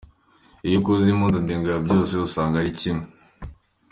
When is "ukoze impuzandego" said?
0.79-1.65